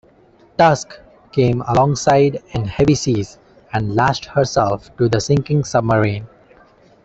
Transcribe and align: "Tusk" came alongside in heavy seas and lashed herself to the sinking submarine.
"Tusk" 0.57 0.99
came 1.31 1.61
alongside 1.61 2.41
in 2.53 2.65
heavy 2.65 2.95
seas 2.95 3.37
and 3.71 3.93
lashed 3.93 4.25
herself 4.25 4.89
to 4.97 5.07
the 5.07 5.21
sinking 5.21 5.63
submarine. 5.63 6.25